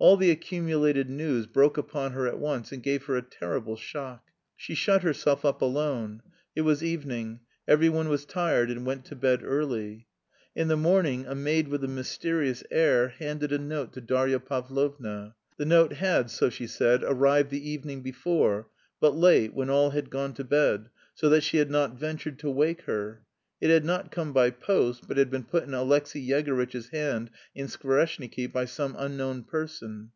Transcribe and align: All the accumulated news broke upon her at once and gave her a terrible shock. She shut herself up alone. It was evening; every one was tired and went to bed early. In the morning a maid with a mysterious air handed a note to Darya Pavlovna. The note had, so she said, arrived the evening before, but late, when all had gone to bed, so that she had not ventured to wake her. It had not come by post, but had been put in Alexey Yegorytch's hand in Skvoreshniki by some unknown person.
All 0.00 0.16
the 0.16 0.30
accumulated 0.30 1.10
news 1.10 1.46
broke 1.46 1.76
upon 1.76 2.12
her 2.12 2.26
at 2.26 2.38
once 2.38 2.72
and 2.72 2.82
gave 2.82 3.04
her 3.04 3.16
a 3.16 3.22
terrible 3.22 3.76
shock. 3.76 4.28
She 4.56 4.74
shut 4.74 5.02
herself 5.02 5.44
up 5.44 5.60
alone. 5.60 6.22
It 6.56 6.62
was 6.62 6.82
evening; 6.82 7.40
every 7.68 7.90
one 7.90 8.08
was 8.08 8.24
tired 8.24 8.70
and 8.70 8.86
went 8.86 9.04
to 9.04 9.14
bed 9.14 9.42
early. 9.44 10.06
In 10.56 10.68
the 10.68 10.76
morning 10.78 11.26
a 11.26 11.34
maid 11.34 11.68
with 11.68 11.84
a 11.84 11.86
mysterious 11.86 12.64
air 12.70 13.08
handed 13.08 13.52
a 13.52 13.58
note 13.58 13.92
to 13.92 14.00
Darya 14.00 14.40
Pavlovna. 14.40 15.34
The 15.58 15.66
note 15.66 15.92
had, 15.92 16.30
so 16.30 16.48
she 16.48 16.66
said, 16.66 17.04
arrived 17.04 17.50
the 17.50 17.68
evening 17.70 18.00
before, 18.00 18.68
but 19.00 19.14
late, 19.14 19.52
when 19.52 19.68
all 19.68 19.90
had 19.90 20.08
gone 20.08 20.32
to 20.32 20.44
bed, 20.44 20.88
so 21.14 21.28
that 21.28 21.42
she 21.44 21.58
had 21.58 21.70
not 21.70 21.98
ventured 22.00 22.38
to 22.38 22.50
wake 22.50 22.84
her. 22.84 23.22
It 23.62 23.68
had 23.68 23.84
not 23.84 24.10
come 24.10 24.32
by 24.32 24.52
post, 24.52 25.06
but 25.06 25.18
had 25.18 25.30
been 25.30 25.44
put 25.44 25.64
in 25.64 25.74
Alexey 25.74 26.22
Yegorytch's 26.26 26.88
hand 26.88 27.28
in 27.54 27.66
Skvoreshniki 27.66 28.50
by 28.50 28.64
some 28.64 28.94
unknown 28.96 29.42
person. 29.44 30.08